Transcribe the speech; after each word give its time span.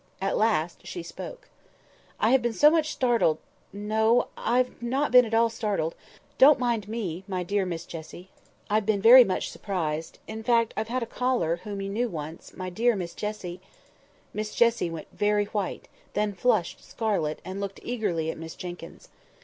At 0.19 0.35
last 0.35 0.87
she 0.87 1.03
spoke. 1.03 1.47
"I 2.19 2.31
have 2.31 2.41
been 2.41 2.53
so 2.53 2.71
much 2.71 2.91
startled—no, 2.91 4.29
I've 4.35 4.81
not 4.81 5.11
been 5.11 5.25
at 5.25 5.33
all 5.35 5.47
startled—don't 5.51 6.57
mind 6.57 6.87
me, 6.89 7.23
my 7.27 7.43
dear 7.43 7.67
Miss 7.67 7.85
Jessie—I've 7.85 8.83
been 8.87 8.99
very 8.99 9.23
much 9.23 9.51
surprised—in 9.51 10.41
fact, 10.41 10.73
I've 10.75 10.87
had 10.87 11.03
a 11.03 11.05
caller, 11.05 11.57
whom 11.57 11.81
you 11.83 11.89
knew 11.91 12.09
once, 12.09 12.51
my 12.57 12.71
dear 12.71 12.95
Miss 12.95 13.13
Jessie"— 13.13 13.61
Miss 14.33 14.55
Jessie 14.55 14.89
went 14.89 15.07
very 15.13 15.45
white, 15.45 15.87
then 16.13 16.33
flushed 16.33 16.83
scarlet, 16.83 17.39
and 17.45 17.61
looked 17.61 17.79
eagerly 17.83 18.31
at 18.31 18.39
Miss 18.39 18.55
Jenkyns. 18.55 19.07